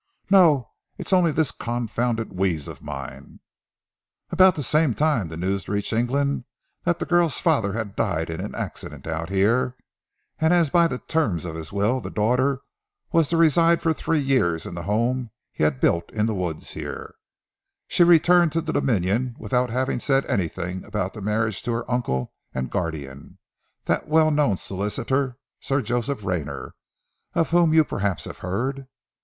"No! 0.31 0.71
It's 0.97 1.13
only 1.13 1.31
this 1.31 1.51
confounded 1.51 2.33
wheeze 2.33 2.67
of 2.67 2.81
mine!" 2.81 3.39
"About 4.31 4.55
the 4.55 4.63
same 4.63 4.95
time 4.95 5.27
news 5.27 5.69
reached 5.69 5.93
England 5.93 6.45
that 6.85 6.97
the 6.97 7.05
girl's 7.05 7.39
father 7.39 7.73
had 7.73 7.95
died 7.95 8.31
in 8.31 8.41
an 8.41 8.55
accident 8.55 9.05
out 9.05 9.29
here, 9.29 9.75
and 10.39 10.55
as 10.55 10.71
by 10.71 10.87
the 10.87 10.97
terms 10.97 11.45
of 11.45 11.53
his 11.53 11.71
will 11.71 11.99
the 12.01 12.09
daughter 12.09 12.61
was 13.11 13.29
to 13.29 13.37
reside 13.37 13.79
for 13.79 13.93
three 13.93 14.17
years 14.19 14.65
in 14.65 14.73
the 14.73 14.81
home 14.89 15.29
he 15.51 15.61
had 15.63 15.79
built 15.79 16.09
in 16.11 16.25
the 16.25 16.33
woods 16.33 16.71
here, 16.71 17.13
she 17.87 18.03
returned 18.03 18.51
to 18.53 18.61
the 18.61 18.73
Dominion 18.73 19.35
without 19.37 19.69
having 19.69 19.99
said 19.99 20.25
anything 20.25 20.83
about 20.83 21.13
the 21.13 21.21
marriage 21.21 21.61
to 21.61 21.71
her 21.73 21.85
uncle 21.91 22.33
and 22.55 22.71
guardian, 22.71 23.37
the 23.85 24.01
well 24.07 24.31
known 24.31 24.57
solicitor 24.57 25.37
Sir 25.59 25.79
Joseph 25.79 26.23
Rayner, 26.25 26.73
of 27.35 27.51
whom 27.51 27.71
you 27.71 27.83
perhaps 27.83 28.25
have 28.25 28.39
heard?" 28.39 28.87